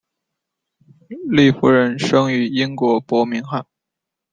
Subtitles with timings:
[1.29, 3.67] 李福仁生于英国伯明翰。